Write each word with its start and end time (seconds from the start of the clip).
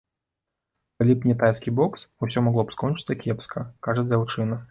Калі 1.01 1.13
б 1.17 1.27
не 1.31 1.35
тайскі 1.43 1.73
бокс, 1.81 1.99
усё 2.27 2.43
магло 2.47 2.65
б 2.69 2.75
скончыцца 2.79 3.19
кепска, 3.25 3.59
кажа 3.89 4.09
дзяўчына. 4.09 4.59